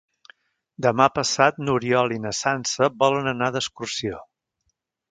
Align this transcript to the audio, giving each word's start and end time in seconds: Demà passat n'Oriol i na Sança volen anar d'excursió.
Demà 0.85 1.07
passat 1.17 1.61
n'Oriol 1.67 2.17
i 2.17 2.19
na 2.25 2.35
Sança 2.41 2.91
volen 3.05 3.35
anar 3.35 3.55
d'excursió. 3.59 4.25